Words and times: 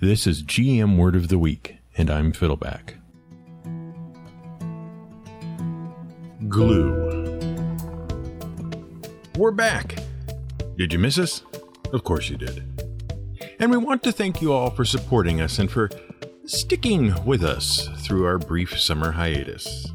This 0.00 0.28
is 0.28 0.44
GM 0.44 0.96
Word 0.96 1.16
of 1.16 1.26
the 1.26 1.40
Week, 1.40 1.78
and 1.96 2.08
I'm 2.08 2.30
Fiddleback. 2.30 2.94
Glue. 6.48 7.40
We're 9.36 9.50
back! 9.50 9.96
Did 10.76 10.92
you 10.92 11.00
miss 11.00 11.18
us? 11.18 11.42
Of 11.92 12.04
course 12.04 12.30
you 12.30 12.36
did. 12.36 12.62
And 13.58 13.72
we 13.72 13.76
want 13.76 14.04
to 14.04 14.12
thank 14.12 14.40
you 14.40 14.52
all 14.52 14.70
for 14.70 14.84
supporting 14.84 15.40
us 15.40 15.58
and 15.58 15.68
for 15.68 15.90
sticking 16.44 17.24
with 17.24 17.42
us 17.42 17.88
through 17.96 18.24
our 18.24 18.38
brief 18.38 18.78
summer 18.78 19.10
hiatus. 19.10 19.88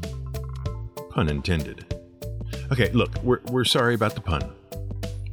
Pun 1.12 1.30
intended. 1.30 1.98
Okay, 2.70 2.90
look, 2.92 3.22
we're, 3.22 3.40
we're 3.46 3.64
sorry 3.64 3.94
about 3.94 4.14
the 4.14 4.20
pun, 4.20 4.52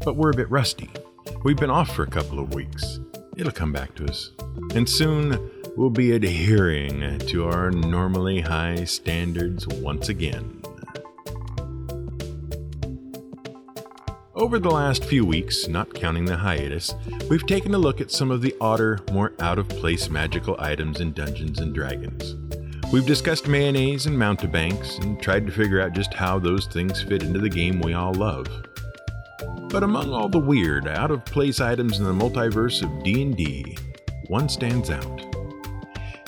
but 0.06 0.16
we're 0.16 0.32
a 0.32 0.36
bit 0.38 0.50
rusty. 0.50 0.90
We've 1.44 1.58
been 1.58 1.70
off 1.70 1.94
for 1.94 2.04
a 2.04 2.10
couple 2.10 2.40
of 2.40 2.56
weeks. 2.56 3.02
It'll 3.36 3.52
come 3.52 3.74
back 3.74 3.96
to 3.96 4.06
us. 4.06 4.32
And 4.76 4.88
soon 4.90 5.52
we'll 5.76 5.90
be 5.90 6.12
adhering 6.12 7.20
to 7.20 7.46
our 7.46 7.72
normally 7.72 8.42
high 8.42 8.84
standards 8.84 9.68
once 9.68 10.10
again. 10.10 10.62
Over 14.34 14.58
the 14.58 14.72
last 14.72 15.06
few 15.06 15.24
weeks, 15.24 15.68
not 15.68 15.94
counting 15.94 16.26
the 16.26 16.38
hiatus, 16.38 16.96
we've 17.30 17.46
taken 17.46 17.76
a 17.76 17.78
look 17.78 18.02
at 18.02 18.12
some 18.12 18.32
of 18.32 18.42
the 18.42 18.56
odder, 18.60 19.00
more 19.12 19.34
out 19.40 19.60
of 19.60 19.70
place 19.70 20.10
magical 20.10 20.56
items 20.58 21.00
in 21.00 21.14
Dungeons 21.14 21.60
and 21.60 21.76
Dragons. 21.76 22.36
We've 22.92 23.06
discussed 23.06 23.48
mayonnaise 23.48 24.08
and 24.08 24.18
mountebanks 24.18 24.98
and 24.98 25.22
tried 25.22 25.46
to 25.46 25.52
figure 25.52 25.80
out 25.80 25.94
just 25.94 26.14
how 26.14 26.40
those 26.40 26.66
things 26.66 27.04
fit 27.04 27.24
into 27.24 27.40
the 27.40 27.50
game 27.50 27.82
we 27.82 27.94
all 27.94 28.14
love. 28.14 28.48
But 29.70 29.84
among 29.84 30.12
all 30.12 30.28
the 30.28 30.40
weird, 30.40 30.88
out 30.88 31.12
of 31.12 31.24
place 31.24 31.62
items 31.62 32.00
in 32.00 32.06
the 32.06 32.12
multiverse 32.12 32.82
of 32.82 33.04
D&D, 33.04 33.78
one 34.32 34.48
stands 34.48 34.90
out. 34.90 35.22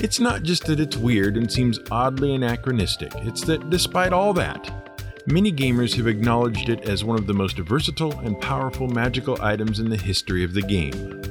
It's 0.02 0.20
not 0.20 0.44
just 0.44 0.66
that 0.66 0.81
it's 0.81 0.98
weird 0.98 1.38
and 1.38 1.49
seems 1.49 1.80
oddly 1.89 2.36
anachronistic, 2.36 3.14
it's 3.19 3.45
that 3.45 3.69
despite 3.69 4.11
all 4.11 4.33
that, 4.33 4.91
many 5.25 5.53
gamers 5.53 5.95
have 5.95 6.08
acknowledged 6.08 6.67
it 6.67 6.89
as 6.89 7.05
one 7.05 7.17
of 7.17 7.28
the 7.28 7.33
most 7.33 7.58
versatile 7.58 8.19
and 8.19 8.38
powerful 8.41 8.89
magical 8.89 9.41
items 9.41 9.80
in 9.80 9.89
the 9.89 9.95
history 9.95 10.44
of 10.44 10.53
the 10.53 10.61
game. 10.61 11.22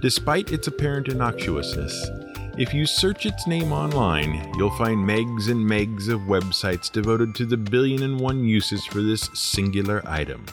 Despite 0.00 0.50
its 0.50 0.66
apparent 0.66 1.06
innocuousness, 1.06 1.94
if 2.58 2.74
you 2.74 2.84
search 2.84 3.24
its 3.24 3.46
name 3.46 3.70
online, 3.70 4.52
you'll 4.58 4.76
find 4.76 5.08
megs 5.08 5.48
and 5.48 5.64
megs 5.64 6.08
of 6.12 6.22
websites 6.22 6.90
devoted 6.90 7.36
to 7.36 7.46
the 7.46 7.56
billion 7.56 8.02
and 8.02 8.18
one 8.18 8.44
uses 8.44 8.84
for 8.86 9.02
this 9.02 9.30
singular 9.34 10.02
item. 10.04 10.46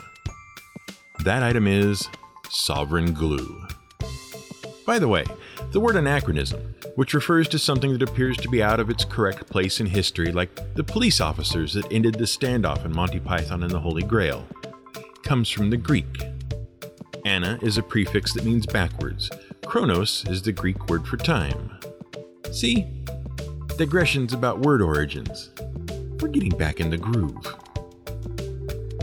That 1.24 1.42
item 1.42 1.66
is 1.66 2.08
Sovereign 2.52 3.14
Glue. 3.14 3.68
By 4.90 4.98
the 4.98 5.08
way, 5.08 5.24
the 5.72 5.80
word 5.80 5.98
anachronism, 5.98 6.74
which 6.96 7.14
refers 7.14 7.48
to 7.50 7.60
something 7.60 7.94
that 7.94 8.02
appears 8.02 8.38
to 8.38 8.50
be 8.50 8.64
out 8.64 8.80
of 8.80 8.90
its 8.90 9.06
correct 9.06 9.48
place 9.48 9.80
in 9.80 9.86
history, 9.86 10.32
like 10.32 10.74
the 10.74 10.84
police 10.84 11.22
officers 11.22 11.76
that 11.76 11.94
ended 11.94 12.16
the 12.16 12.24
standoff 12.24 12.84
in 12.84 12.96
Monty 12.96 13.20
Python 13.20 13.62
and 13.62 13.70
the 13.70 13.80
Holy 13.80 14.02
Grail, 14.02 14.48
comes 15.22 15.48
from 15.48 15.70
the 15.70 15.78
Greek. 15.78 16.24
Ana 17.24 17.60
is 17.62 17.78
a 17.78 17.84
prefix 17.84 18.34
that 18.34 18.46
means 18.46 18.66
backwards. 18.66 19.30
Chronos 19.64 20.26
is 20.28 20.42
the 20.42 20.52
Greek 20.52 20.90
word 20.90 21.06
for 21.06 21.18
time. 21.18 21.78
See? 22.52 22.88
Digressions 23.78 24.34
about 24.34 24.62
word 24.62 24.82
origins. 24.82 25.52
We're 26.20 26.30
getting 26.30 26.58
back 26.58 26.80
in 26.80 26.90
the 26.90 26.98
groove. 26.98 27.56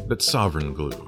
But 0.09 0.21
sovereign 0.21 0.75
glue. 0.75 1.06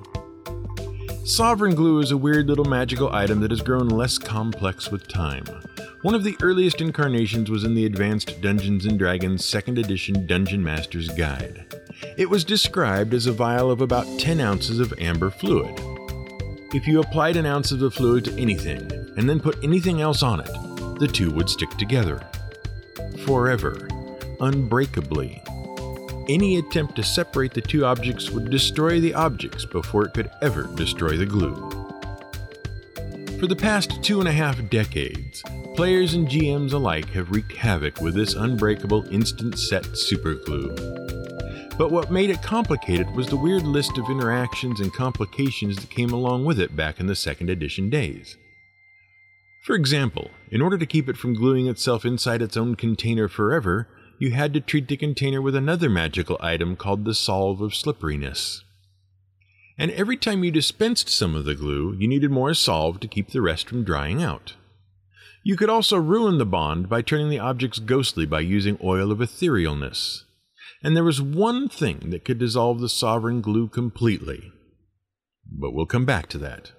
Sovereign 1.29 1.75
glue 1.75 2.01
is 2.01 2.11
a 2.11 2.17
weird 2.17 2.47
little 2.47 2.65
magical 2.65 3.13
item 3.13 3.41
that 3.41 3.51
has 3.51 3.61
grown 3.61 3.87
less 3.89 4.17
complex 4.17 4.91
with 4.91 5.07
time. 5.09 5.45
One 6.01 6.15
of 6.15 6.25
the 6.25 6.39
earliest 6.41 6.81
incarnations 6.81 7.51
was 7.51 7.65
in 7.65 7.75
the 7.75 7.85
Advanced 7.85 8.41
Dungeons 8.41 8.87
and 8.87 8.99
Dragons 8.99 9.45
2nd 9.45 9.79
Edition 9.79 10.27
Dungeon 10.27 10.65
Master's 10.65 11.11
Guide. 11.11 11.67
It 12.17 12.31
was 12.31 12.47
described 12.47 13.13
as 13.13 13.27
a 13.27 13.33
vial 13.33 13.71
of 13.71 13.83
about 13.83 14.07
10 14.19 14.41
ounces 14.41 14.81
of 14.81 14.95
amber 14.99 15.29
fluid. 15.29 15.79
If 16.73 16.89
you 16.89 16.99
applied 17.01 17.37
an 17.37 17.45
ounce 17.45 17.73
of 17.73 17.79
the 17.79 17.91
fluid 17.91 18.25
to 18.25 18.41
anything, 18.41 18.91
and 19.19 19.29
then 19.29 19.39
put 19.39 19.63
anything 19.63 20.01
else 20.01 20.23
on 20.23 20.41
it, 20.41 20.99
the 20.99 21.11
two 21.13 21.31
would 21.33 21.51
stick 21.51 21.71
together. 21.73 22.27
Forever. 23.27 23.87
Unbreakably. 24.41 25.43
Any 26.29 26.59
attempt 26.59 26.95
to 26.97 27.03
separate 27.03 27.55
the 27.55 27.63
two 27.63 27.87
objects 27.87 28.31
would 28.31 28.51
destroy 28.51 29.01
the 29.01 29.15
objects 29.15 29.65
before 29.65 30.05
it 30.05 30.13
could 30.13 30.31
ever 30.43 30.65
destroy 30.75 31.17
the 31.17 31.25
glue. 31.25 31.55
For 33.39 33.47
the 33.47 33.57
past 33.57 34.03
two 34.03 34.21
and 34.21 34.29
a 34.29 34.33
half 34.33 34.69
decades, 34.69 35.43
players 35.75 36.13
and 36.13 36.29
GMs 36.29 36.75
alike 36.75 37.09
have 37.11 37.31
wreaked 37.31 37.57
havoc 37.57 38.03
with 38.03 38.15
this 38.15 38.35
unbreakable 38.35 39.09
instant 39.11 39.59
set 39.59 39.85
superglue. 39.85 40.77
But 41.79 41.93
what 41.93 42.11
made 42.11 42.29
it 42.29 42.43
complicated 42.43 43.11
was 43.13 43.29
the 43.29 43.37
weird 43.37 43.63
list 43.63 43.97
of 43.97 44.11
interactions 44.11 44.81
and 44.81 44.93
complications 44.93 45.77
that 45.77 45.89
came 45.89 46.11
along 46.11 46.45
with 46.45 46.61
it 46.61 46.77
back 46.77 47.01
in 47.01 47.07
the 47.07 47.17
second 47.17 47.49
edition 47.49 47.89
days. 47.89 48.37
For 49.61 49.75
example, 49.75 50.33
in 50.51 50.61
order 50.61 50.77
to 50.77 50.87
keep 50.87 51.09
it 51.09 51.17
from 51.17 51.33
gluing 51.33 51.69
itself 51.69 52.05
inside 52.05 52.43
its 52.43 52.57
own 52.57 52.75
container 52.75 53.29
forever, 53.29 53.89
you 54.19 54.33
had 54.33 54.53
to 54.55 54.61
treat 54.61 54.89
the 54.89 54.97
container 54.97 55.41
with 55.41 55.55
another 55.55 55.89
magical 55.89 56.37
item 56.41 56.77
called 56.77 57.05
the 57.05 57.15
Salve 57.15 57.61
of 57.61 57.75
Slipperiness. 57.75 58.65
And 59.79 59.93
every 59.93 60.17
time 60.17 60.43
you 60.43 60.51
dispensed 60.51 61.09
some 61.09 61.37
of 61.37 61.45
the 61.45 61.55
glue, 61.55 61.95
you 61.99 62.09
needed 62.09 62.33
more 62.33 62.53
salve 62.53 62.99
to 63.01 63.09
keep 63.09 63.31
the 63.31 63.41
rest 63.41 63.69
from 63.69 63.85
drying 63.85 64.23
out. 64.23 64.55
You 65.45 65.57
could 65.57 65.71
also 65.71 65.97
ruin 65.97 66.39
the 66.39 66.45
bond 66.45 66.89
by 66.89 67.01
turning 67.01 67.31
the 67.31 67.39
objects 67.39 67.79
ghostly 67.79 68.27
by 68.27 68.41
using 68.41 68.77
oil 68.83 69.13
of 69.13 69.19
etherealness. 69.19 70.25
And 70.83 70.97
there 70.97 71.05
was 71.05 71.23
one 71.23 71.69
thing 71.69 72.11
that 72.11 72.25
could 72.25 72.39
dissolve 72.39 72.81
the 72.81 72.89
sovereign 72.89 73.41
glue 73.41 73.69
completely. 73.69 74.53
But 75.51 75.73
we'll 75.73 75.87
come 75.87 76.05
back 76.05 76.29
to 76.31 76.39
that. 76.39 76.73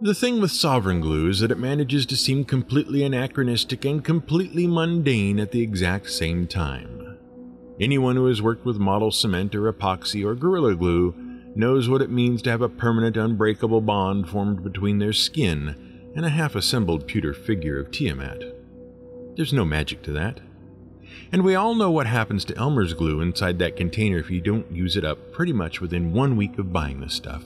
The 0.00 0.14
thing 0.14 0.40
with 0.40 0.52
sovereign 0.52 1.00
glue 1.00 1.28
is 1.28 1.40
that 1.40 1.50
it 1.50 1.58
manages 1.58 2.06
to 2.06 2.16
seem 2.16 2.44
completely 2.44 3.02
anachronistic 3.02 3.84
and 3.84 4.04
completely 4.04 4.64
mundane 4.64 5.40
at 5.40 5.50
the 5.50 5.60
exact 5.60 6.10
same 6.10 6.46
time. 6.46 7.18
Anyone 7.80 8.14
who 8.14 8.26
has 8.26 8.40
worked 8.40 8.64
with 8.64 8.78
model 8.78 9.10
cement 9.10 9.56
or 9.56 9.72
epoxy 9.72 10.24
or 10.24 10.36
gorilla 10.36 10.76
glue 10.76 11.16
knows 11.56 11.88
what 11.88 12.00
it 12.00 12.10
means 12.10 12.42
to 12.42 12.50
have 12.50 12.62
a 12.62 12.68
permanent 12.68 13.16
unbreakable 13.16 13.80
bond 13.80 14.28
formed 14.28 14.62
between 14.62 15.00
their 15.00 15.12
skin 15.12 16.12
and 16.14 16.24
a 16.24 16.30
half 16.30 16.54
assembled 16.54 17.08
pewter 17.08 17.34
figure 17.34 17.80
of 17.80 17.90
Tiamat. 17.90 18.44
There's 19.34 19.52
no 19.52 19.64
magic 19.64 20.02
to 20.02 20.12
that. 20.12 20.38
And 21.32 21.42
we 21.42 21.56
all 21.56 21.74
know 21.74 21.90
what 21.90 22.06
happens 22.06 22.44
to 22.44 22.56
Elmer's 22.56 22.94
glue 22.94 23.20
inside 23.20 23.58
that 23.58 23.76
container 23.76 24.18
if 24.18 24.30
you 24.30 24.40
don't 24.40 24.70
use 24.70 24.96
it 24.96 25.04
up 25.04 25.32
pretty 25.32 25.52
much 25.52 25.80
within 25.80 26.12
one 26.12 26.36
week 26.36 26.56
of 26.56 26.72
buying 26.72 27.00
the 27.00 27.10
stuff. 27.10 27.42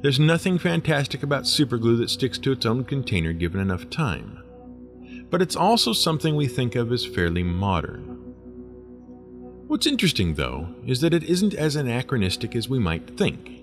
There's 0.00 0.20
nothing 0.20 0.58
fantastic 0.58 1.22
about 1.22 1.44
superglue 1.44 1.98
that 1.98 2.10
sticks 2.10 2.38
to 2.38 2.52
its 2.52 2.66
own 2.66 2.84
container 2.84 3.32
given 3.32 3.60
enough 3.60 3.90
time. 3.90 4.42
But 5.30 5.42
it's 5.42 5.56
also 5.56 5.92
something 5.92 6.36
we 6.36 6.46
think 6.46 6.74
of 6.74 6.92
as 6.92 7.04
fairly 7.04 7.42
modern. 7.42 8.18
What's 9.66 9.86
interesting, 9.86 10.34
though, 10.34 10.68
is 10.86 11.00
that 11.00 11.12
it 11.12 11.24
isn't 11.24 11.54
as 11.54 11.76
anachronistic 11.76 12.56
as 12.56 12.68
we 12.68 12.78
might 12.78 13.18
think. 13.18 13.58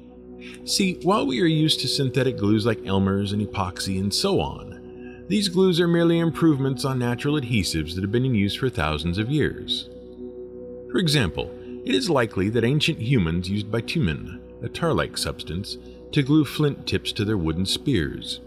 See, 0.65 0.99
while 1.01 1.25
we 1.25 1.41
are 1.41 1.47
used 1.47 1.79
to 1.79 1.87
synthetic 1.87 2.37
glues 2.37 2.65
like 2.65 2.85
Elmer's 2.85 3.31
and 3.31 3.41
epoxy 3.41 3.99
and 3.99 4.13
so 4.13 4.39
on, 4.39 5.25
these 5.27 5.49
glues 5.49 5.79
are 5.79 5.87
merely 5.87 6.19
improvements 6.19 6.85
on 6.85 6.99
natural 6.99 7.39
adhesives 7.39 7.95
that 7.95 8.03
have 8.03 8.11
been 8.11 8.25
in 8.25 8.35
use 8.35 8.53
for 8.53 8.69
thousands 8.69 9.17
of 9.17 9.31
years. 9.31 9.89
For 10.91 10.99
example, 10.99 11.49
it 11.83 11.95
is 11.95 12.09
likely 12.09 12.49
that 12.49 12.63
ancient 12.63 12.99
humans 13.01 13.49
used 13.49 13.71
bitumen, 13.71 14.39
a 14.61 14.69
tar 14.69 14.93
like 14.93 15.17
substance, 15.17 15.77
to 16.15 16.23
glue 16.23 16.45
flint 16.45 16.87
tips 16.87 17.11
to 17.11 17.25
their 17.25 17.37
wooden 17.37 17.65
spears. 17.65 18.39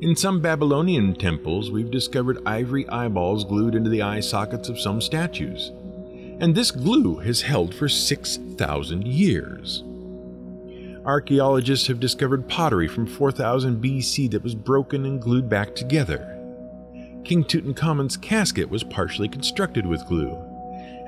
In 0.00 0.14
some 0.14 0.40
Babylonian 0.40 1.16
temples, 1.16 1.72
we've 1.72 1.90
discovered 1.90 2.38
ivory 2.46 2.88
eyeballs 2.88 3.44
glued 3.44 3.74
into 3.74 3.90
the 3.90 4.02
eye 4.02 4.20
sockets 4.20 4.68
of 4.68 4.78
some 4.78 5.00
statues. 5.00 5.72
And 6.40 6.54
this 6.54 6.70
glue 6.70 7.16
has 7.16 7.42
held 7.42 7.74
for 7.74 7.88
6,000 7.88 9.08
years. 9.08 9.82
Archaeologists 11.04 11.88
have 11.88 11.98
discovered 11.98 12.48
pottery 12.48 12.86
from 12.86 13.08
4000 13.08 13.82
BC 13.82 14.30
that 14.30 14.44
was 14.44 14.54
broken 14.54 15.04
and 15.04 15.20
glued 15.20 15.48
back 15.48 15.74
together. 15.74 16.32
King 17.24 17.42
Tutankhamun's 17.42 18.16
casket 18.16 18.70
was 18.70 18.84
partially 18.84 19.28
constructed 19.28 19.84
with 19.84 20.06
glue, 20.06 20.40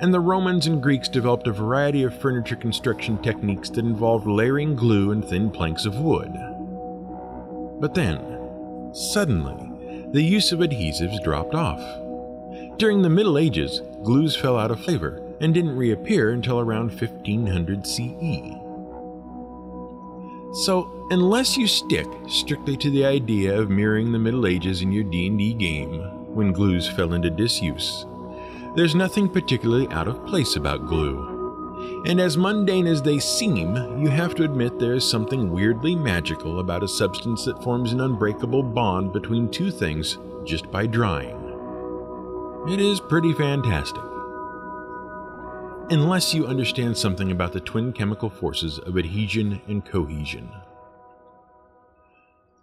and 0.00 0.14
the 0.14 0.20
Romans 0.20 0.66
and 0.66 0.82
Greeks 0.82 1.08
developed 1.08 1.46
a 1.46 1.52
variety 1.52 2.04
of 2.04 2.18
furniture 2.18 2.56
construction 2.56 3.20
techniques 3.22 3.68
that 3.70 3.84
involved 3.84 4.26
layering 4.26 4.74
glue 4.74 5.10
and 5.10 5.24
thin 5.24 5.50
planks 5.50 5.84
of 5.84 5.98
wood. 5.98 6.32
But 7.80 7.94
then, 7.94 8.90
suddenly, 8.92 10.08
the 10.12 10.22
use 10.22 10.52
of 10.52 10.60
adhesives 10.60 11.22
dropped 11.22 11.54
off. 11.54 11.80
During 12.78 13.02
the 13.02 13.10
Middle 13.10 13.36
Ages, 13.36 13.82
glues 14.02 14.34
fell 14.34 14.56
out 14.56 14.70
of 14.70 14.82
favor 14.84 15.22
and 15.40 15.52
didn't 15.52 15.76
reappear 15.76 16.30
until 16.30 16.60
around 16.60 16.88
1500 16.88 17.86
CE. 17.86 18.56
So, 20.64 21.06
unless 21.10 21.56
you 21.56 21.66
stick 21.66 22.06
strictly 22.26 22.76
to 22.78 22.90
the 22.90 23.04
idea 23.04 23.58
of 23.58 23.70
mirroring 23.70 24.12
the 24.12 24.18
Middle 24.18 24.46
Ages 24.46 24.82
in 24.82 24.92
your 24.92 25.04
D&D 25.04 25.54
game 25.54 26.00
when 26.34 26.52
glues 26.52 26.88
fell 26.88 27.12
into 27.12 27.30
disuse, 27.30 28.06
there's 28.74 28.94
nothing 28.94 29.28
particularly 29.28 29.88
out 29.88 30.08
of 30.08 30.24
place 30.26 30.56
about 30.56 30.86
glue. 30.86 32.02
And 32.06 32.20
as 32.20 32.36
mundane 32.36 32.86
as 32.86 33.02
they 33.02 33.18
seem, 33.18 33.74
you 33.98 34.08
have 34.08 34.34
to 34.36 34.44
admit 34.44 34.78
there 34.78 34.94
is 34.94 35.08
something 35.08 35.50
weirdly 35.50 35.96
magical 35.96 36.60
about 36.60 36.82
a 36.82 36.88
substance 36.88 37.44
that 37.44 37.62
forms 37.62 37.92
an 37.92 38.00
unbreakable 38.00 38.62
bond 38.62 39.12
between 39.12 39.50
two 39.50 39.70
things 39.70 40.18
just 40.44 40.70
by 40.70 40.86
drying. 40.86 41.36
It 42.68 42.80
is 42.80 43.00
pretty 43.00 43.32
fantastic. 43.32 44.02
Unless 45.90 46.34
you 46.34 46.46
understand 46.46 46.96
something 46.96 47.32
about 47.32 47.52
the 47.52 47.60
twin 47.60 47.92
chemical 47.92 48.30
forces 48.30 48.78
of 48.78 48.96
adhesion 48.96 49.60
and 49.66 49.84
cohesion. 49.84 50.48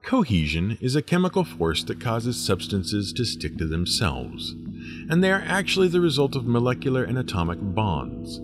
Cohesion 0.07 0.77
is 0.79 0.95
a 0.95 1.01
chemical 1.01 1.43
force 1.43 1.83
that 1.83 1.99
causes 1.99 2.37
substances 2.37 3.11
to 3.11 3.25
stick 3.25 3.57
to 3.57 3.67
themselves, 3.67 4.51
and 5.09 5.21
they 5.21 5.29
are 5.29 5.43
actually 5.45 5.89
the 5.89 5.99
result 5.99 6.33
of 6.33 6.47
molecular 6.47 7.03
and 7.03 7.17
atomic 7.17 7.59
bonds. 7.61 8.39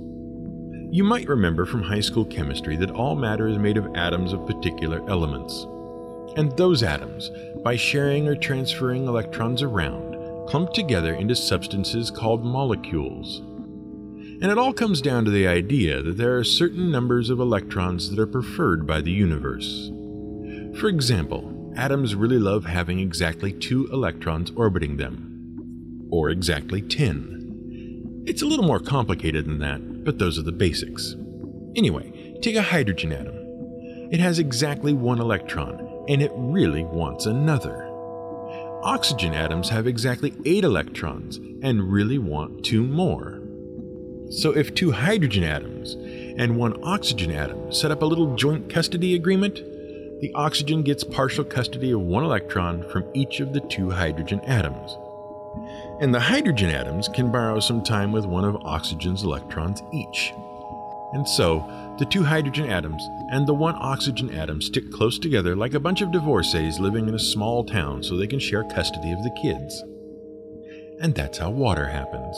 You 0.93 1.05
might 1.05 1.29
remember 1.29 1.65
from 1.65 1.81
high 1.81 2.01
school 2.01 2.25
chemistry 2.25 2.75
that 2.75 2.91
all 2.91 3.15
matter 3.15 3.47
is 3.47 3.57
made 3.57 3.77
of 3.77 3.95
atoms 3.95 4.33
of 4.33 4.45
particular 4.45 5.09
elements. 5.09 5.65
And 6.35 6.51
those 6.57 6.83
atoms, 6.83 7.31
by 7.63 7.77
sharing 7.77 8.27
or 8.27 8.35
transferring 8.35 9.07
electrons 9.07 9.61
around, 9.61 10.17
clump 10.49 10.73
together 10.73 11.13
into 11.13 11.33
substances 11.33 12.11
called 12.11 12.43
molecules. 12.43 13.39
And 13.39 14.51
it 14.51 14.57
all 14.57 14.73
comes 14.73 14.99
down 14.99 15.23
to 15.23 15.31
the 15.31 15.47
idea 15.47 16.01
that 16.01 16.17
there 16.17 16.37
are 16.37 16.43
certain 16.43 16.91
numbers 16.91 17.29
of 17.29 17.39
electrons 17.39 18.09
that 18.09 18.19
are 18.19 18.27
preferred 18.27 18.85
by 18.85 18.99
the 18.99 19.11
universe. 19.11 19.89
For 20.77 20.89
example, 20.89 21.52
atoms 21.75 22.15
really 22.15 22.39
love 22.39 22.65
having 22.65 22.99
exactly 22.99 23.51
two 23.51 23.87
electrons 23.91 24.51
orbiting 24.55 24.97
them, 24.97 26.07
or 26.11 26.29
exactly 26.29 26.81
10. 26.81 28.23
It's 28.25 28.41
a 28.41 28.45
little 28.45 28.65
more 28.65 28.79
complicated 28.79 29.45
than 29.45 29.59
that, 29.59 30.03
but 30.03 30.19
those 30.19 30.37
are 30.37 30.43
the 30.43 30.51
basics. 30.51 31.15
Anyway, 31.75 32.37
take 32.41 32.55
a 32.55 32.61
hydrogen 32.61 33.11
atom. 33.11 33.35
It 34.11 34.19
has 34.19 34.39
exactly 34.39 34.93
one 34.93 35.19
electron, 35.19 36.05
and 36.07 36.21
it 36.21 36.31
really 36.35 36.83
wants 36.83 37.25
another. 37.25 37.89
Oxygen 38.83 39.33
atoms 39.33 39.69
have 39.69 39.87
exactly 39.87 40.33
8 40.45 40.63
electrons 40.63 41.37
and 41.63 41.91
really 41.91 42.17
want 42.17 42.63
two 42.63 42.83
more. 42.83 43.41
So 44.29 44.51
if 44.51 44.73
two 44.73 44.91
hydrogen 44.91 45.43
atoms 45.43 45.93
and 46.37 46.57
one 46.57 46.79
oxygen 46.83 47.31
atom 47.31 47.71
set 47.71 47.91
up 47.91 48.01
a 48.01 48.05
little 48.05 48.35
joint 48.35 48.69
custody 48.69 49.15
agreement, 49.15 49.61
the 50.23 50.33
oxygen 50.35 50.83
gets 50.83 51.03
partial 51.03 51.43
custody 51.43 51.91
of 51.91 51.99
one 51.99 52.23
electron 52.23 52.81
from 52.87 53.03
each 53.13 53.41
of 53.41 53.51
the 53.51 53.59
two 53.59 53.89
hydrogen 53.89 54.39
atoms. 54.45 54.97
And 55.99 56.15
the 56.15 56.19
hydrogen 56.21 56.69
atoms 56.69 57.09
can 57.09 57.29
borrow 57.29 57.59
some 57.59 57.83
time 57.83 58.13
with 58.13 58.25
one 58.25 58.45
of 58.45 58.55
oxygen's 58.63 59.23
electrons 59.23 59.83
each. 59.91 60.31
And 61.11 61.27
so, 61.27 61.59
the 61.99 62.05
two 62.05 62.23
hydrogen 62.23 62.69
atoms 62.69 63.05
and 63.33 63.45
the 63.45 63.53
one 63.53 63.75
oxygen 63.77 64.33
atom 64.33 64.61
stick 64.61 64.89
close 64.93 65.19
together 65.19 65.57
like 65.57 65.73
a 65.73 65.79
bunch 65.81 65.99
of 65.99 66.13
divorcees 66.13 66.79
living 66.79 67.09
in 67.09 67.15
a 67.15 67.19
small 67.19 67.65
town 67.65 68.01
so 68.01 68.15
they 68.15 68.25
can 68.25 68.39
share 68.39 68.63
custody 68.63 69.11
of 69.11 69.21
the 69.23 69.37
kids. 69.41 69.83
And 71.01 71.13
that's 71.13 71.37
how 71.37 71.49
water 71.49 71.85
happens. 71.85 72.37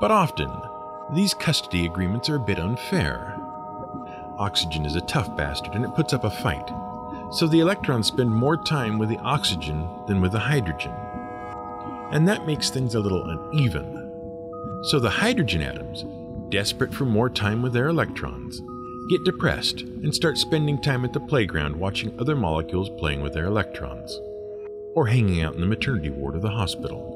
But 0.00 0.12
often, 0.12 0.52
these 1.12 1.34
custody 1.34 1.86
agreements 1.86 2.28
are 2.28 2.36
a 2.36 2.46
bit 2.46 2.60
unfair. 2.60 3.43
Oxygen 4.38 4.84
is 4.84 4.96
a 4.96 5.00
tough 5.02 5.36
bastard 5.36 5.74
and 5.74 5.84
it 5.84 5.94
puts 5.94 6.12
up 6.12 6.24
a 6.24 6.30
fight, 6.30 6.68
so 7.32 7.46
the 7.46 7.60
electrons 7.60 8.08
spend 8.08 8.30
more 8.30 8.56
time 8.56 8.98
with 8.98 9.08
the 9.08 9.18
oxygen 9.18 9.88
than 10.06 10.20
with 10.20 10.32
the 10.32 10.38
hydrogen. 10.38 10.92
And 12.10 12.26
that 12.28 12.46
makes 12.46 12.70
things 12.70 12.94
a 12.94 13.00
little 13.00 13.28
uneven. 13.28 14.00
So 14.84 14.98
the 15.00 15.10
hydrogen 15.10 15.62
atoms 15.62 16.04
desperate 16.50 16.92
for 16.94 17.04
more 17.04 17.30
time 17.30 17.62
with 17.62 17.72
their 17.72 17.88
electrons, 17.88 18.60
get 19.08 19.24
depressed 19.24 19.80
and 19.80 20.14
start 20.14 20.38
spending 20.38 20.80
time 20.80 21.04
at 21.04 21.12
the 21.12 21.20
playground 21.20 21.76
watching 21.76 22.18
other 22.20 22.36
molecules 22.36 22.90
playing 22.98 23.22
with 23.22 23.34
their 23.34 23.46
electrons, 23.46 24.20
or 24.94 25.06
hanging 25.06 25.42
out 25.42 25.54
in 25.54 25.60
the 25.60 25.66
maternity 25.66 26.10
ward 26.10 26.36
of 26.36 26.42
the 26.42 26.50
hospital. 26.50 27.10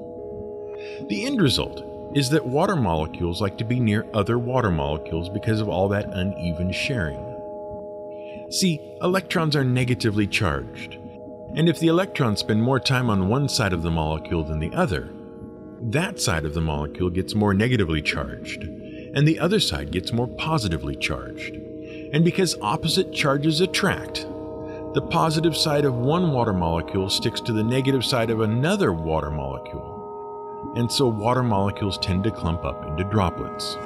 The 1.08 1.24
end 1.24 1.40
result 1.40 1.82
is 2.14 2.30
that 2.30 2.46
water 2.46 2.76
molecules 2.76 3.40
like 3.40 3.58
to 3.58 3.64
be 3.64 3.78
near 3.78 4.06
other 4.14 4.38
water 4.38 4.70
molecules 4.70 5.28
because 5.28 5.60
of 5.60 5.68
all 5.68 5.88
that 5.88 6.08
uneven 6.12 6.72
sharing. 6.72 7.24
See, 8.50 8.80
electrons 9.02 9.54
are 9.54 9.64
negatively 9.64 10.26
charged, 10.26 10.94
and 11.54 11.68
if 11.68 11.78
the 11.78 11.88
electrons 11.88 12.40
spend 12.40 12.62
more 12.62 12.80
time 12.80 13.10
on 13.10 13.28
one 13.28 13.48
side 13.48 13.72
of 13.72 13.82
the 13.82 13.90
molecule 13.90 14.42
than 14.42 14.58
the 14.58 14.72
other, 14.72 15.10
that 15.80 16.18
side 16.20 16.44
of 16.44 16.54
the 16.54 16.60
molecule 16.60 17.10
gets 17.10 17.34
more 17.34 17.52
negatively 17.52 18.00
charged, 18.00 18.62
and 18.62 19.28
the 19.28 19.38
other 19.38 19.60
side 19.60 19.90
gets 19.90 20.12
more 20.12 20.26
positively 20.26 20.96
charged. 20.96 21.54
And 22.12 22.24
because 22.24 22.56
opposite 22.62 23.12
charges 23.12 23.60
attract, 23.60 24.26
the 24.94 25.06
positive 25.10 25.56
side 25.56 25.84
of 25.84 25.94
one 25.94 26.32
water 26.32 26.54
molecule 26.54 27.10
sticks 27.10 27.40
to 27.42 27.52
the 27.52 27.62
negative 27.62 28.04
side 28.04 28.30
of 28.30 28.40
another 28.40 28.92
water 28.92 29.30
molecule. 29.30 29.97
And 30.74 30.90
so 30.90 31.06
water 31.06 31.42
molecules 31.42 31.98
tend 31.98 32.24
to 32.24 32.30
clump 32.30 32.64
up 32.64 32.86
into 32.86 33.04
droplets. 33.04 33.76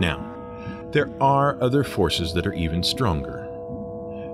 Now, 0.00 0.28
there 0.90 1.10
are 1.20 1.60
other 1.62 1.84
forces 1.84 2.34
that 2.34 2.46
are 2.46 2.54
even 2.54 2.82
stronger. 2.82 3.48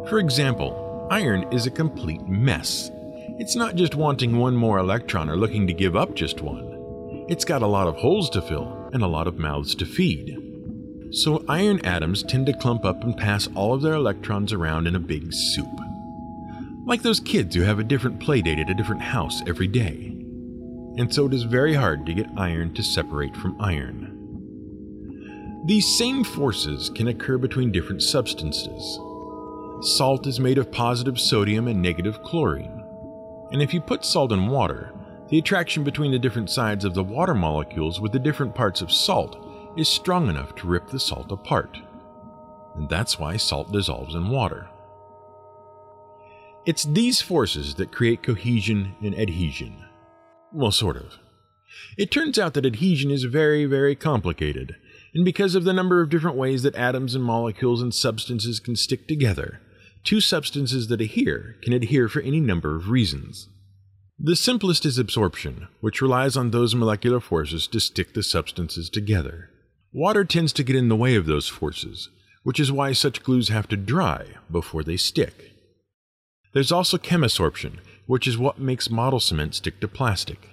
For 0.09 0.19
example, 0.19 1.07
iron 1.11 1.45
is 1.53 1.67
a 1.67 1.71
complete 1.71 2.27
mess. 2.27 2.91
It's 3.39 3.55
not 3.55 3.77
just 3.77 3.95
wanting 3.95 4.37
one 4.37 4.57
more 4.57 4.79
electron 4.79 5.29
or 5.29 5.37
looking 5.37 5.67
to 5.67 5.73
give 5.73 5.95
up 5.95 6.15
just 6.15 6.41
one. 6.41 7.27
It's 7.29 7.45
got 7.45 7.63
a 7.63 7.67
lot 7.67 7.87
of 7.87 7.97
holes 7.97 8.31
to 8.31 8.43
fill 8.43 8.91
and 8.93 9.03
a 9.03 9.07
lot 9.07 9.27
of 9.27 9.39
mouths 9.39 9.75
to 9.77 9.87
feed. 9.87 10.37
So 11.11 11.45
iron 11.49 11.85
atoms 11.87 12.23
tend 12.23 12.47
to 12.47 12.53
clump 12.53 12.85
up 12.85 13.03
and 13.05 13.17
pass 13.17 13.49
all 13.55 13.75
of 13.75 13.83
their 13.83 13.95
electrons 13.95 14.53
around 14.53 14.87
in 14.87 14.97
a 14.97 15.01
big 15.01 15.33
soup. 15.33 15.69
Like 16.85 17.03
those 17.03 17.21
kids 17.21 17.55
who 17.55 17.63
have 17.63 17.79
a 17.79 17.85
different 17.85 18.19
playdate 18.19 18.61
at 18.61 18.71
a 18.71 18.75
different 18.75 19.03
house 19.03 19.43
every 19.47 19.69
day. 19.69 20.18
And 20.99 21.15
so 21.15 21.27
it 21.27 21.33
is 21.35 21.45
very 21.45 21.75
hard 21.75 22.05
to 22.07 22.13
get 22.13 22.27
iron 22.37 22.75
to 22.75 22.83
separate 22.83 23.37
from 23.37 23.57
iron. 23.61 24.17
These 25.65 25.97
same 25.97 26.25
forces 26.25 26.91
can 26.91 27.07
occur 27.07 27.39
between 27.39 27.71
different 27.71 28.03
substances. 28.03 28.99
Salt 29.81 30.27
is 30.27 30.41
made 30.41 30.59
of 30.59 30.73
positive 30.73 31.21
sodium 31.21 31.69
and 31.69 31.81
negative 31.81 32.21
chlorine. 32.25 32.83
And 33.53 33.63
if 33.63 33.73
you 33.73 33.81
put 33.81 34.05
salt 34.05 34.33
in 34.33 34.49
water, 34.49 34.93
the 35.29 35.39
attraction 35.39 35.85
between 35.85 36.11
the 36.11 36.19
different 36.19 36.51
sides 36.51 36.85
of 36.85 36.95
the 36.95 37.05
water 37.05 37.35
molecules 37.35 38.01
with 38.01 38.11
the 38.11 38.19
different 38.19 38.57
parts 38.57 38.81
of 38.81 38.91
salt 38.91 39.39
is 39.77 39.89
strong 39.89 40.29
enough 40.29 40.57
to 40.57 40.67
rip 40.67 40.89
the 40.89 40.99
salt 40.99 41.31
apart. 41.31 41.79
And 42.75 42.89
that's 42.89 43.21
why 43.21 43.37
salt 43.37 43.71
dissolves 43.71 44.17
in 44.17 44.31
water. 44.31 44.69
It's 46.67 46.85
these 46.85 47.21
forces 47.21 47.77
that 47.77 47.93
create 47.93 48.25
cohesion 48.25 48.97
and 49.01 49.17
adhesion. 49.17 49.85
Well, 50.53 50.73
sort 50.73 50.97
of. 50.97 51.19
It 51.97 52.11
turns 52.11 52.39
out 52.39 52.55
that 52.55 52.67
adhesion 52.67 53.11
is 53.11 53.25
very, 53.25 53.65
very 53.67 53.95
complicated, 53.95 54.77
and 55.15 55.25
because 55.25 55.55
of 55.55 55.65
the 55.65 55.73
number 55.73 56.01
of 56.01 56.11
different 56.11 56.37
ways 56.37 56.63
that 56.63 56.75
atoms 56.75 57.15
and 57.15 57.25
molecules 57.25 57.83
and 57.83 57.95
substances 57.95 58.61
can 58.61 58.77
stick 58.77 59.07
together, 59.07 59.61
two 60.05 60.21
substances 60.21 60.89
that 60.89 61.01
adhere 61.01 61.57
can 61.63 61.73
adhere 61.73 62.09
for 62.09 62.21
any 62.21 62.41
number 62.41 62.77
of 62.77 62.89
reasons. 62.89 63.49
The 64.19 64.37
simplest 64.37 64.85
is 64.85 64.99
adsorption, 64.99 65.69
which 65.81 66.03
relies 66.03 66.37
on 66.37 66.51
those 66.51 66.75
molecular 66.75 67.21
forces 67.21 67.67
to 67.69 67.79
stick 67.79 68.15
the 68.15 68.23
substances 68.23 68.91
together. 68.91 69.51
Water 69.93 70.25
tends 70.25 70.53
to 70.55 70.65
get 70.65 70.77
in 70.77 70.89
the 70.89 70.97
way 70.97 71.15
of 71.15 71.27
those 71.27 71.49
forces, 71.49 72.11
which 72.43 72.59
is 72.59 72.73
why 72.73 72.93
such 72.93 73.23
glues 73.23 73.49
have 73.49 73.69
to 73.69 73.77
dry 73.77 74.27
before 74.51 74.83
they 74.83 74.97
stick. 74.97 75.53
There's 76.53 76.73
also 76.73 76.99
chemisorption, 76.99 77.79
which 78.09 78.27
is 78.27 78.39
what 78.39 78.59
makes 78.59 78.91
model 78.91 79.21
cement 79.21 79.55
stick 79.55 79.79
to 79.81 79.87
plastic. 79.87 80.49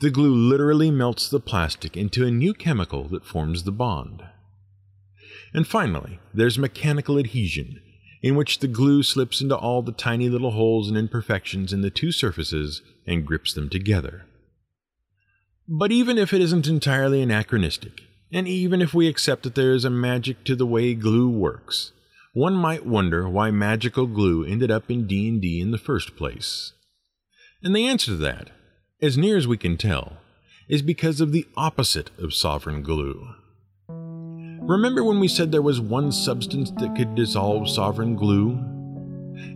The 0.00 0.10
glue 0.10 0.34
literally 0.34 0.90
melts 0.90 1.28
the 1.28 1.38
plastic 1.38 1.98
into 1.98 2.26
a 2.26 2.30
new 2.30 2.54
chemical 2.54 3.04
that 3.08 3.26
forms 3.26 3.64
the 3.64 3.72
bond. 3.72 4.24
And 5.52 5.66
finally, 5.66 6.18
there's 6.32 6.58
mechanical 6.58 7.18
adhesion, 7.18 7.82
in 8.22 8.36
which 8.36 8.60
the 8.60 8.68
glue 8.68 9.02
slips 9.02 9.42
into 9.42 9.54
all 9.54 9.82
the 9.82 9.92
tiny 9.92 10.30
little 10.30 10.52
holes 10.52 10.88
and 10.88 10.96
imperfections 10.96 11.74
in 11.74 11.82
the 11.82 11.90
two 11.90 12.10
surfaces 12.10 12.80
and 13.06 13.26
grips 13.26 13.52
them 13.52 13.68
together. 13.68 14.24
But 15.68 15.92
even 15.92 16.16
if 16.16 16.32
it 16.32 16.40
isn't 16.40 16.66
entirely 16.66 17.20
anachronistic, 17.20 18.00
and 18.32 18.48
even 18.48 18.80
if 18.80 18.94
we 18.94 19.08
accept 19.08 19.42
that 19.42 19.54
there 19.54 19.72
is 19.72 19.84
a 19.84 19.90
magic 19.90 20.42
to 20.44 20.56
the 20.56 20.66
way 20.66 20.94
glue 20.94 21.28
works, 21.28 21.92
one 22.32 22.54
might 22.54 22.86
wonder 22.86 23.28
why 23.28 23.50
magical 23.50 24.06
glue 24.06 24.42
ended 24.42 24.70
up 24.70 24.90
in 24.90 25.06
D&D 25.06 25.60
in 25.60 25.70
the 25.70 25.76
first 25.76 26.16
place. 26.16 26.72
And 27.60 27.74
the 27.74 27.88
answer 27.88 28.12
to 28.12 28.16
that, 28.18 28.50
as 29.02 29.18
near 29.18 29.36
as 29.36 29.48
we 29.48 29.56
can 29.56 29.76
tell, 29.76 30.18
is 30.68 30.80
because 30.80 31.20
of 31.20 31.32
the 31.32 31.44
opposite 31.56 32.10
of 32.16 32.32
sovereign 32.32 32.82
glue. 32.82 33.34
Remember 33.88 35.02
when 35.02 35.18
we 35.18 35.26
said 35.26 35.50
there 35.50 35.60
was 35.60 35.80
one 35.80 36.12
substance 36.12 36.70
that 36.72 36.94
could 36.94 37.16
dissolve 37.16 37.68
sovereign 37.68 38.14
glue? 38.14 38.62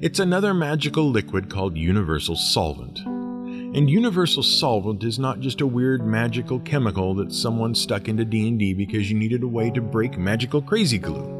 It's 0.00 0.18
another 0.18 0.52
magical 0.52 1.09
liquid 1.11 1.49
called 1.49 1.76
universal 1.76 2.35
solvent. 2.35 2.99
And 2.99 3.88
universal 3.88 4.42
solvent 4.42 5.04
is 5.04 5.21
not 5.21 5.38
just 5.38 5.61
a 5.61 5.66
weird 5.66 6.04
magical 6.04 6.59
chemical 6.61 7.14
that 7.14 7.32
someone 7.32 7.75
stuck 7.75 8.09
into 8.09 8.25
D&D 8.25 8.75
because 8.75 9.11
you 9.11 9.16
needed 9.16 9.44
a 9.44 9.49
way 9.49 9.71
to 9.71 9.80
break 9.80 10.18
magical 10.18 10.61
crazy 10.61 10.99
glue. 10.99 11.38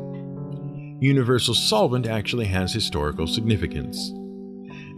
Universal 1.01 1.55
solvent 1.55 2.07
actually 2.07 2.47
has 2.47 2.73
historical 2.73 3.27
significance. 3.27 4.13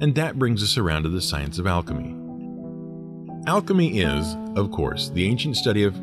And 0.05 0.15
that 0.17 0.39
brings 0.39 0.63
us 0.63 0.77
around 0.77 1.05
to 1.05 1.09
the 1.09 1.23
science 1.23 1.59
of 1.59 1.67
alchemy. 1.67 2.15
Alchemy 3.47 4.01
is, 4.01 4.37
of 4.55 4.71
course, 4.71 5.09
the 5.09 5.27
ancient 5.27 5.57
study 5.57 5.83
of 5.83 5.99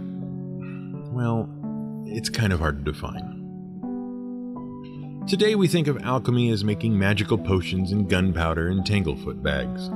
well, 1.13 1.47
it's 2.07 2.27
kind 2.27 2.51
of 2.51 2.57
hard 2.59 2.83
to 2.83 2.91
define. 2.91 3.27
Today 5.27 5.53
we 5.53 5.67
think 5.67 5.85
of 5.85 6.01
alchemy 6.01 6.49
as 6.49 6.63
making 6.63 6.97
magical 6.97 7.37
potions 7.37 7.91
and 7.91 8.09
gunpowder 8.09 8.69
and 8.69 8.83
tanglefoot 8.83 9.43
bags. 9.43 9.91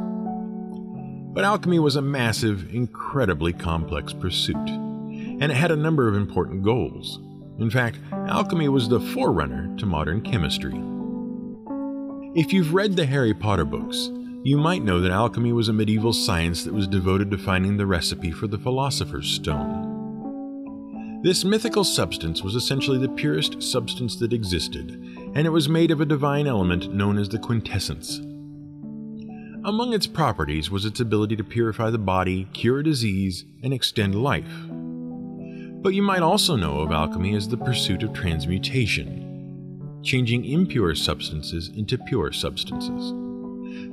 But 1.33 1.43
alchemy 1.43 1.79
was 1.79 1.95
a 1.95 2.01
massive, 2.03 2.71
incredibly 2.71 3.53
complex 3.53 4.13
pursuit, 4.13 4.69
and 4.69 5.41
it 5.41 5.55
had 5.55 5.71
a 5.71 5.75
number 5.75 6.07
of 6.07 6.13
important 6.13 6.61
goals. 6.61 7.17
In 7.57 7.71
fact, 7.71 7.97
alchemy 8.11 8.69
was 8.69 8.87
the 8.87 8.99
forerunner 8.99 9.75
to 9.77 9.87
modern 9.87 10.21
chemistry. 10.21 10.79
If 12.35 12.51
you've 12.51 12.73
read 12.73 12.97
the 12.97 13.05
Harry 13.05 13.33
Potter 13.33 13.63
books, 13.63 14.09
you 14.43 14.57
might 14.57 14.83
know 14.83 14.99
that 14.99 15.09
alchemy 15.09 15.53
was 15.53 15.69
a 15.69 15.73
medieval 15.73 16.11
science 16.11 16.65
that 16.65 16.73
was 16.73 16.85
devoted 16.85 17.31
to 17.31 17.37
finding 17.37 17.77
the 17.77 17.85
recipe 17.85 18.29
for 18.29 18.45
the 18.45 18.57
Philosopher's 18.57 19.29
Stone. 19.29 21.21
This 21.23 21.45
mythical 21.45 21.85
substance 21.85 22.43
was 22.43 22.55
essentially 22.55 22.97
the 22.97 23.07
purest 23.07 23.63
substance 23.63 24.17
that 24.17 24.33
existed, 24.33 24.91
and 25.33 25.47
it 25.47 25.49
was 25.49 25.69
made 25.69 25.91
of 25.91 26.01
a 26.01 26.05
divine 26.05 26.45
element 26.45 26.93
known 26.93 27.17
as 27.17 27.29
the 27.29 27.39
quintessence. 27.39 28.17
Among 29.63 29.93
its 29.93 30.05
properties 30.05 30.69
was 30.69 30.83
its 30.83 30.99
ability 30.99 31.37
to 31.37 31.43
purify 31.45 31.89
the 31.89 31.97
body, 31.97 32.49
cure 32.51 32.83
disease, 32.83 33.45
and 33.63 33.73
extend 33.73 34.13
life. 34.13 34.51
But 35.81 35.93
you 35.93 36.01
might 36.01 36.21
also 36.21 36.57
know 36.57 36.81
of 36.81 36.91
alchemy 36.91 37.33
as 37.33 37.47
the 37.47 37.55
pursuit 37.55 38.03
of 38.03 38.11
transmutation, 38.11 39.24
changing 40.05 40.45
impure 40.45 40.95
substances 40.95 41.69
into 41.75 41.97
pure 41.97 42.31
substances. 42.31 43.11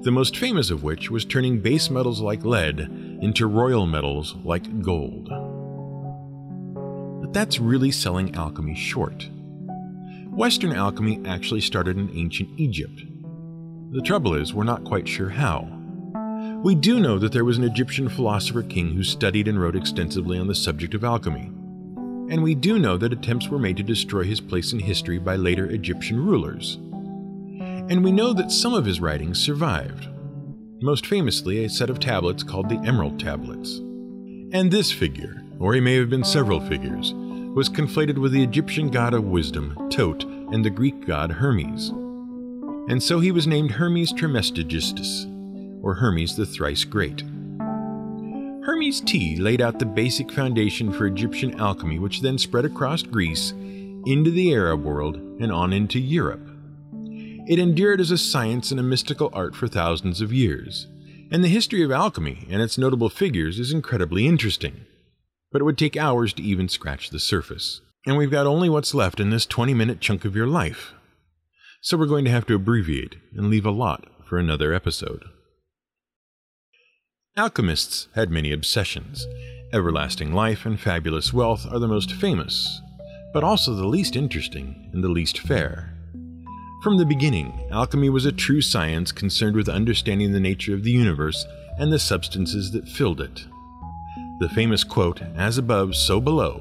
The 0.05 0.13
most 0.13 0.37
famous 0.37 0.71
of 0.71 0.85
which 0.85 1.11
was 1.11 1.25
turning 1.25 1.61
base 1.61 1.91
metals 1.91 2.21
like 2.21 2.45
lead 2.45 2.79
into 3.21 3.49
royal 3.49 3.87
metals 3.87 4.37
like 4.45 4.83
gold. 4.83 5.29
But 7.21 7.33
that's 7.33 7.59
really 7.59 7.91
selling 7.91 8.35
alchemy 8.37 8.77
short. 8.77 9.29
Western 10.31 10.73
alchemy 10.73 11.21
actually 11.27 11.63
started 11.63 11.99
in 11.99 12.17
ancient 12.17 12.51
Egypt, 12.59 13.03
the 13.93 14.01
trouble 14.01 14.33
is, 14.33 14.55
we're 14.55 14.65
not 14.65 14.85
quite 14.85 15.07
sure 15.07 15.29
how. 15.29 15.69
We 16.65 16.75
do 16.75 16.99
know 16.99 17.19
that 17.19 17.31
there 17.31 17.45
was 17.45 17.59
an 17.59 17.65
Egyptian 17.65 18.09
philosopher 18.09 18.63
king 18.63 18.89
who 18.95 19.05
studied 19.05 19.49
and 19.49 19.61
wrote 19.61 19.77
extensively 19.77 20.39
on 20.39 20.47
the 20.47 20.55
subject 20.55 20.95
of 20.95 21.05
alchemy. 21.05 21.53
And 22.33 22.43
we 22.43 22.57
do 22.57 22.81
know 22.81 22.97
that 22.97 23.13
attempts 23.13 23.49
were 23.49 23.61
made 23.61 23.77
to 23.77 23.85
destroy 23.85 24.25
his 24.25 24.41
place 24.41 24.73
in 24.73 24.81
history 24.81 25.19
by 25.19 25.37
later 25.37 25.67
Egyptian 25.67 26.19
rulers. 26.25 26.79
And 27.89 28.03
we 28.03 28.11
know 28.11 28.33
that 28.33 28.51
some 28.51 28.75
of 28.75 28.85
his 28.85 29.01
writings 29.01 29.39
survived, 29.39 30.09
most 30.81 31.07
famously 31.07 31.65
a 31.65 31.71
set 31.71 31.91
of 31.91 32.01
tablets 32.01 32.43
called 32.43 32.69
the 32.69 32.83
Emerald 32.85 33.21
Tablets. 33.21 33.79
And 34.53 34.71
this 34.71 34.91
figure, 34.91 35.43
or 35.61 35.75
he 35.75 35.81
may 35.81 35.95
have 35.95 36.11
been 36.11 36.25
several 36.25 36.61
figures, 36.61 37.13
was 37.55 37.69
conflated 37.69 38.19
with 38.19 38.33
the 38.33 38.43
Egyptian 38.43 38.91
god 38.91 39.15
of 39.15 39.25
wisdom, 39.25 39.77
Thoth, 39.93 40.25
and 40.25 40.65
the 40.65 40.71
Greek 40.71 41.07
god 41.07 41.31
Hermes 41.31 41.93
and 42.89 43.03
so 43.03 43.21
he 43.21 43.31
was 43.31 43.47
named 43.47 43.71
Hermes 43.71 44.13
Trismegistus, 44.13 45.27
or 45.83 45.95
Hermes 45.95 46.37
the 46.37 46.47
Thrice 46.47 46.85
Great. 46.85 47.23
Hermes 48.65 49.01
T 49.01 49.37
laid 49.37 49.61
out 49.61 49.79
the 49.79 49.87
basic 49.87 50.31
foundation 50.31 50.93
for 50.93 51.07
Egyptian 51.07 51.59
alchemy, 51.61 51.99
which 51.99 52.21
then 52.21 52.39
spread 52.39 52.65
across 52.65 53.03
Greece, 53.03 53.53
into 54.07 54.31
the 54.31 54.53
Arab 54.53 54.83
world, 54.85 55.17
and 55.17 55.51
on 55.51 55.73
into 55.73 55.99
Europe. 55.99 56.49
It 57.49 57.59
endured 57.59 58.01
as 58.01 58.11
a 58.11 58.19
science 58.19 58.71
and 58.71 58.79
a 58.79 58.85
mystical 58.85 59.31
art 59.33 59.55
for 59.55 59.69
thousands 59.69 60.21
of 60.21 60.33
years, 60.33 60.87
and 61.31 61.43
the 61.43 61.49
history 61.49 61.83
of 61.83 61.91
alchemy 61.91 62.47
and 62.51 62.63
its 62.63 62.79
notable 62.79 63.09
figures 63.09 63.59
is 63.59 63.73
incredibly 63.73 64.27
interesting. 64.27 64.87
But 65.51 65.61
it 65.61 65.65
would 65.65 65.79
take 65.79 65.97
hours 65.97 66.33
to 66.35 66.43
even 66.43 66.69
scratch 66.69 67.11
the 67.11 67.19
surface. 67.19 67.81
And 68.07 68.17
we've 68.17 68.31
got 68.31 68.47
only 68.47 68.69
what's 68.69 68.95
left 68.95 69.21
in 69.21 69.31
this 69.31 69.47
20 69.47 69.75
minute 69.75 70.01
chunk 70.01 70.25
of 70.25 70.37
your 70.37 70.47
life 70.47 70.95
so 71.85 71.97
we're 71.97 72.07
going 72.07 72.25
to 72.25 72.31
have 72.31 72.47
to 72.47 72.55
abbreviate 72.55 73.17
and 73.37 73.51
leave 73.51 73.67
a 73.67 73.71
lot 73.73 74.07
for 74.25 74.39
another 74.39 74.73
episode. 74.73 75.25
Alchemists 77.35 78.09
had 78.15 78.29
many 78.29 78.53
obsessions. 78.53 79.27
Everlasting 79.73 80.35
life 80.35 80.67
and 80.67 80.79
fabulous 80.79 81.33
wealth 81.33 81.67
are 81.73 81.79
the 81.79 81.89
most 81.89 82.13
famous, 82.13 82.83
but 83.33 83.43
also 83.43 83.75
the 83.75 83.87
least 83.87 84.17
interesting 84.17 84.91
and 84.93 85.03
the 85.03 85.09
least 85.09 85.39
fair. 85.39 85.97
From 86.83 86.99
the 86.99 87.07
beginning, 87.07 87.71
alchemy 87.71 88.11
was 88.11 88.27
a 88.27 88.33
true 88.33 88.61
science 88.61 89.13
concerned 89.13 89.57
with 89.57 89.71
understanding 89.71 90.33
the 90.33 90.41
nature 90.41 90.75
of 90.75 90.85
the 90.85 90.91
universe 90.91 91.47
and 91.79 91.91
the 91.91 91.99
substances 91.99 92.71
that 92.73 92.87
filled 92.87 93.23
it. 93.23 93.47
The 94.41 94.51
famous 94.51 94.85
quote, 94.85 95.23
as 95.35 95.57
above, 95.57 95.97
so 95.97 96.21
below, 96.21 96.61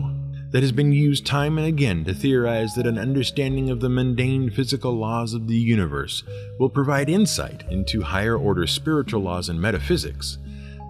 that 0.52 0.64
has 0.64 0.72
been 0.72 0.94
used 0.94 1.26
time 1.26 1.58
and 1.58 1.68
again 1.68 2.06
to 2.06 2.14
theorize 2.14 2.76
that 2.76 2.88
an 2.88 2.98
understanding 2.98 3.70
of 3.70 3.82
the 3.82 3.90
mundane 3.90 4.50
physical 4.50 4.94
laws 4.94 5.34
of 5.34 5.50
the 5.50 5.58
universe 5.58 6.24
will 6.60 6.70
provide 6.70 7.10
insight 7.10 7.70
into 7.70 8.04
higher 8.04 8.38
order 8.38 8.66
spiritual 8.66 9.22
laws 9.22 9.50
and 9.50 9.60
metaphysics, 9.60 10.38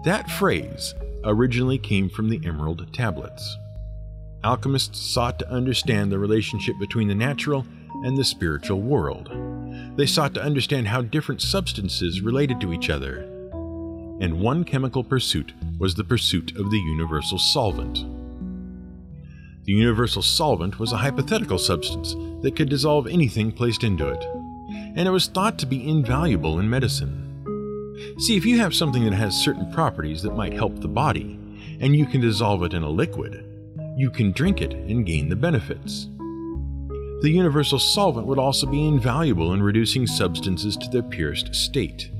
that 0.04 0.30
phrase 0.30 0.94
originally 1.24 1.78
came 1.78 2.08
from 2.08 2.28
the 2.28 2.40
Emerald 2.44 2.92
Tablets. 2.92 3.56
Alchemists 4.44 4.98
sought 4.98 5.38
to 5.38 5.48
understand 5.48 6.10
the 6.10 6.18
relationship 6.18 6.74
between 6.80 7.06
the 7.06 7.14
natural 7.14 7.64
and 8.04 8.16
the 8.16 8.24
spiritual 8.24 8.80
world. 8.80 9.30
They 9.96 10.06
sought 10.06 10.34
to 10.34 10.42
understand 10.42 10.88
how 10.88 11.02
different 11.02 11.40
substances 11.40 12.20
related 12.20 12.60
to 12.60 12.72
each 12.72 12.90
other. 12.90 13.20
And 14.20 14.40
one 14.40 14.64
chemical 14.64 15.04
pursuit 15.04 15.52
was 15.78 15.94
the 15.94 16.04
pursuit 16.04 16.56
of 16.56 16.70
the 16.70 16.78
universal 16.78 17.38
solvent. 17.38 18.04
The 19.64 19.72
universal 19.72 20.22
solvent 20.22 20.80
was 20.80 20.92
a 20.92 20.96
hypothetical 20.96 21.58
substance 21.58 22.14
that 22.42 22.56
could 22.56 22.68
dissolve 22.68 23.06
anything 23.06 23.52
placed 23.52 23.84
into 23.84 24.08
it, 24.08 24.24
and 24.96 25.06
it 25.06 25.12
was 25.12 25.28
thought 25.28 25.58
to 25.60 25.66
be 25.66 25.88
invaluable 25.88 26.58
in 26.58 26.68
medicine. 26.68 27.21
See, 28.18 28.36
if 28.36 28.44
you 28.44 28.58
have 28.58 28.74
something 28.74 29.04
that 29.04 29.14
has 29.14 29.34
certain 29.34 29.70
properties 29.72 30.22
that 30.22 30.36
might 30.36 30.52
help 30.52 30.80
the 30.80 30.88
body, 30.88 31.38
and 31.80 31.96
you 31.96 32.06
can 32.06 32.20
dissolve 32.20 32.62
it 32.62 32.74
in 32.74 32.82
a 32.82 32.88
liquid, 32.88 33.44
you 33.96 34.10
can 34.10 34.32
drink 34.32 34.60
it 34.60 34.72
and 34.72 35.06
gain 35.06 35.28
the 35.28 35.36
benefits. 35.36 36.08
The 37.22 37.30
universal 37.30 37.78
solvent 37.78 38.26
would 38.26 38.38
also 38.38 38.66
be 38.66 38.86
invaluable 38.86 39.52
in 39.52 39.62
reducing 39.62 40.06
substances 40.06 40.76
to 40.76 40.88
their 40.90 41.02
purest 41.02 41.54
state. 41.54 42.10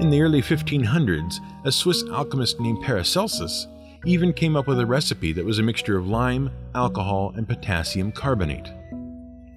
In 0.00 0.10
the 0.10 0.22
early 0.22 0.40
1500s, 0.40 1.36
a 1.64 1.70
Swiss 1.70 2.02
alchemist 2.10 2.58
named 2.58 2.82
Paracelsus 2.82 3.66
even 4.06 4.32
came 4.32 4.56
up 4.56 4.66
with 4.66 4.80
a 4.80 4.86
recipe 4.86 5.32
that 5.32 5.44
was 5.44 5.58
a 5.58 5.62
mixture 5.62 5.96
of 5.96 6.08
lime, 6.08 6.50
alcohol, 6.74 7.32
and 7.36 7.48
potassium 7.48 8.12
carbonate. 8.12 8.70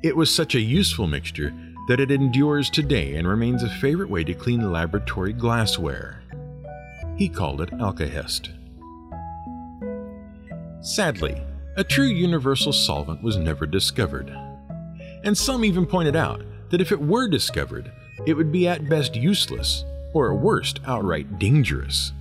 It 0.04 0.16
was 0.16 0.34
such 0.34 0.56
a 0.56 0.62
useful 0.62 1.08
mixture 1.08 1.54
that 1.88 2.00
it 2.00 2.12
endures 2.12 2.70
today 2.70 3.16
and 3.16 3.28
remains 3.28 3.64
a 3.64 3.70
favorite 3.70 4.10
way 4.10 4.24
to 4.24 4.34
clean 4.34 4.72
laboratory 4.72 5.34
glassware. 5.34 6.22
He 7.18 7.30
called 7.30 7.62
it 7.62 7.72
alkahest. 7.72 8.50
Sadly, 10.82 11.42
a 11.78 11.84
true 11.84 12.08
universal 12.08 12.74
solvent 12.74 13.24
was 13.24 13.38
never 13.38 13.66
discovered. 13.66 14.30
And 15.24 15.38
some 15.38 15.66
even 15.66 15.86
pointed 15.86 16.16
out 16.16 16.44
that 16.70 16.82
if 16.82 16.92
it 16.92 17.02
were 17.02 17.28
discovered, 17.28 17.92
it 18.26 18.34
would 18.34 18.52
be 18.52 18.68
at 18.68 18.90
best 18.90 19.16
useless, 19.16 19.86
or 20.14 20.32
at 20.32 20.40
worst 20.40 20.80
outright 20.86 21.40
dangerous. 21.40 22.12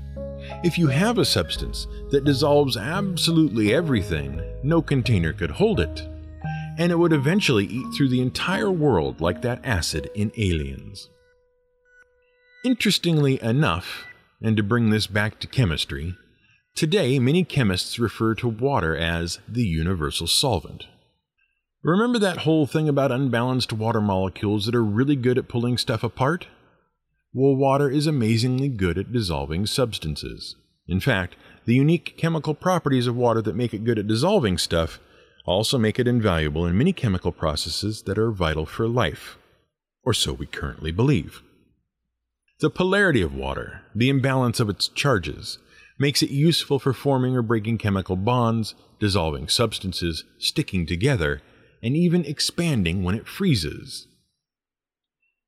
If 0.62 0.78
you 0.78 0.86
have 0.88 1.18
a 1.18 1.24
substance 1.24 1.86
that 2.10 2.24
dissolves 2.24 2.76
absolutely 2.76 3.74
everything, 3.74 4.40
no 4.62 4.80
container 4.80 5.32
could 5.32 5.50
hold 5.50 5.80
it. 5.80 6.06
And 6.78 6.92
it 6.92 6.98
would 6.98 7.12
eventually 7.12 7.64
eat 7.64 7.86
through 7.94 8.10
the 8.10 8.20
entire 8.20 8.70
world 8.70 9.20
like 9.20 9.42
that 9.42 9.64
acid 9.64 10.10
in 10.14 10.30
Aliens. 10.36 11.08
Interestingly 12.64 13.42
enough, 13.42 14.04
and 14.42 14.56
to 14.56 14.62
bring 14.62 14.90
this 14.90 15.06
back 15.06 15.38
to 15.40 15.46
chemistry, 15.46 16.16
today 16.74 17.18
many 17.18 17.44
chemists 17.44 17.98
refer 17.98 18.34
to 18.34 18.48
water 18.48 18.96
as 18.96 19.38
the 19.48 19.64
universal 19.64 20.26
solvent. 20.26 20.86
Remember 21.82 22.18
that 22.18 22.38
whole 22.38 22.66
thing 22.66 22.88
about 22.88 23.12
unbalanced 23.12 23.72
water 23.72 24.00
molecules 24.00 24.66
that 24.66 24.74
are 24.74 24.84
really 24.84 25.16
good 25.16 25.38
at 25.38 25.48
pulling 25.48 25.78
stuff 25.78 26.02
apart? 26.02 26.46
Well, 27.32 27.54
water 27.54 27.88
is 27.88 28.06
amazingly 28.06 28.68
good 28.68 28.98
at 28.98 29.12
dissolving 29.12 29.66
substances. 29.66 30.56
In 30.88 31.00
fact, 31.00 31.36
the 31.64 31.74
unique 31.74 32.16
chemical 32.16 32.54
properties 32.54 33.06
of 33.06 33.16
water 33.16 33.40
that 33.42 33.54
make 33.54 33.72
it 33.72 33.84
good 33.84 33.98
at 33.98 34.06
dissolving 34.06 34.58
stuff 34.58 34.98
also 35.46 35.78
make 35.78 35.98
it 35.98 36.08
invaluable 36.08 36.66
in 36.66 36.76
many 36.76 36.92
chemical 36.92 37.32
processes 37.32 38.02
that 38.02 38.18
are 38.18 38.30
vital 38.30 38.66
for 38.66 38.88
life, 38.88 39.38
or 40.02 40.12
so 40.12 40.32
we 40.32 40.46
currently 40.46 40.90
believe. 40.90 41.42
The 42.60 42.70
polarity 42.70 43.22
of 43.22 43.34
water, 43.34 43.82
the 43.94 44.08
imbalance 44.08 44.60
of 44.60 44.68
its 44.68 44.88
charges, 44.88 45.58
makes 45.98 46.22
it 46.22 46.30
useful 46.30 46.78
for 46.78 46.92
forming 46.92 47.36
or 47.36 47.42
breaking 47.42 47.78
chemical 47.78 48.16
bonds, 48.16 48.74
dissolving 48.98 49.48
substances, 49.48 50.24
sticking 50.38 50.86
together, 50.86 51.42
and 51.82 51.96
even 51.96 52.24
expanding 52.24 53.02
when 53.04 53.14
it 53.14 53.28
freezes. 53.28 54.08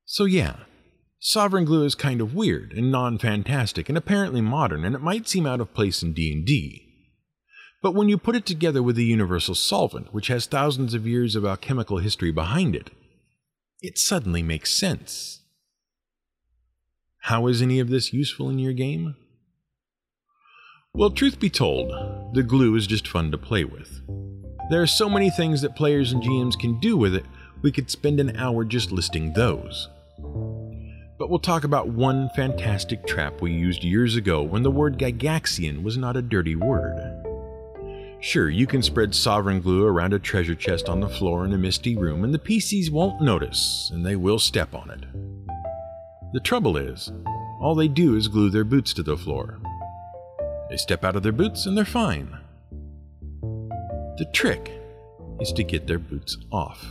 So, 0.05 0.25
yeah, 0.25 0.61
sovereign 1.19 1.65
glue 1.65 1.83
is 1.83 1.95
kind 1.95 2.21
of 2.21 2.33
weird 2.33 2.73
and 2.73 2.91
non-fantastic 2.91 3.89
and 3.89 3.97
apparently 3.97 4.41
modern, 4.41 4.85
and 4.85 4.95
it 4.95 5.01
might 5.01 5.27
seem 5.27 5.45
out 5.45 5.61
of 5.61 5.73
place 5.73 6.01
in 6.01 6.13
D&D. 6.13 6.88
But 7.81 7.95
when 7.95 8.09
you 8.09 8.17
put 8.17 8.35
it 8.35 8.45
together 8.45 8.83
with 8.83 8.97
a 8.97 9.03
universal 9.03 9.55
solvent, 9.55 10.13
which 10.13 10.27
has 10.27 10.45
thousands 10.45 10.93
of 10.93 11.07
years 11.07 11.35
of 11.35 11.45
alchemical 11.45 11.99
history 11.99 12.31
behind 12.31 12.75
it, 12.75 12.91
it 13.81 13.97
suddenly 13.97 14.43
makes 14.43 14.73
sense. 14.73 15.41
How 17.23 17.47
is 17.47 17.61
any 17.61 17.79
of 17.79 17.89
this 17.89 18.11
useful 18.11 18.49
in 18.49 18.59
your 18.59 18.73
game? 18.73 19.15
Well, 20.93 21.11
truth 21.11 21.39
be 21.39 21.49
told, 21.49 22.35
the 22.35 22.43
glue 22.43 22.75
is 22.75 22.87
just 22.87 23.07
fun 23.07 23.31
to 23.31 23.37
play 23.37 23.63
with. 23.63 24.01
There 24.69 24.81
are 24.81 24.87
so 24.87 25.09
many 25.09 25.29
things 25.29 25.61
that 25.61 25.75
players 25.75 26.11
and 26.11 26.21
GMs 26.21 26.59
can 26.59 26.79
do 26.79 26.97
with 26.97 27.15
it, 27.15 27.25
we 27.61 27.71
could 27.71 27.89
spend 27.89 28.19
an 28.19 28.35
hour 28.35 28.65
just 28.65 28.91
listing 28.91 29.33
those. 29.33 29.87
But 31.17 31.29
we'll 31.29 31.39
talk 31.39 31.63
about 31.63 31.89
one 31.89 32.29
fantastic 32.35 33.05
trap 33.05 33.41
we 33.41 33.51
used 33.51 33.83
years 33.83 34.15
ago 34.15 34.41
when 34.41 34.63
the 34.63 34.71
word 34.71 34.97
Gygaxian 34.97 35.83
was 35.83 35.97
not 35.97 36.17
a 36.17 36.21
dirty 36.21 36.55
word. 36.55 37.28
Sure, 38.21 38.49
you 38.49 38.67
can 38.67 38.81
spread 38.81 39.15
sovereign 39.15 39.61
glue 39.61 39.85
around 39.85 40.13
a 40.13 40.19
treasure 40.19 40.55
chest 40.55 40.89
on 40.89 40.99
the 40.99 41.07
floor 41.07 41.45
in 41.45 41.53
a 41.53 41.57
misty 41.57 41.95
room, 41.95 42.23
and 42.23 42.33
the 42.33 42.39
PCs 42.39 42.91
won't 42.91 43.21
notice, 43.21 43.89
and 43.93 44.05
they 44.05 44.15
will 44.15 44.39
step 44.39 44.75
on 44.75 44.89
it. 44.91 45.05
The 46.33 46.41
trouble 46.41 46.75
is, 46.75 47.11
all 47.61 47.75
they 47.75 47.87
do 47.87 48.15
is 48.15 48.27
glue 48.27 48.49
their 48.49 48.65
boots 48.65 48.93
to 48.93 49.03
the 49.03 49.17
floor, 49.17 49.59
they 50.69 50.77
step 50.77 51.03
out 51.03 51.15
of 51.15 51.23
their 51.23 51.31
boots 51.31 51.65
and 51.65 51.75
they're 51.75 51.83
fine. 51.83 52.37
The 53.41 54.29
trick 54.31 54.71
is 55.39 55.51
to 55.53 55.63
get 55.63 55.87
their 55.87 55.97
boots 55.97 56.37
off. 56.51 56.85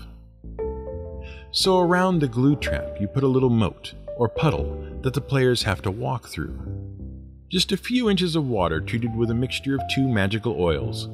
So 1.52 1.78
around 1.78 2.18
the 2.18 2.28
glue 2.28 2.56
trap, 2.56 3.00
you 3.00 3.06
put 3.06 3.22
a 3.22 3.28
little 3.28 3.50
moat 3.50 3.94
or 4.16 4.28
puddle 4.28 4.84
that 5.02 5.14
the 5.14 5.20
players 5.20 5.62
have 5.62 5.80
to 5.82 5.90
walk 5.92 6.26
through. 6.26 6.58
Just 7.50 7.72
a 7.72 7.78
few 7.78 8.10
inches 8.10 8.36
of 8.36 8.46
water 8.46 8.78
treated 8.78 9.16
with 9.16 9.30
a 9.30 9.34
mixture 9.34 9.74
of 9.74 9.80
two 9.90 10.06
magical 10.06 10.60
oils. 10.60 11.08